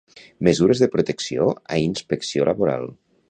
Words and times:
Mesures 0.45 0.81
de 0.83 0.87
protecció 0.95 1.45
a 1.77 1.79
inspecció 1.91 2.49
laboral. 2.53 2.91